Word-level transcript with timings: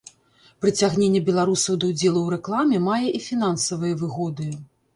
Прыцягненне 0.61 1.21
беларусаў 1.27 1.77
да 1.85 1.91
ўдзелу 1.91 2.19
ў 2.23 2.29
рэкламе 2.37 2.77
мае 2.89 3.07
і 3.21 3.25
фінансавыя 3.29 4.03
выгоды. 4.05 4.53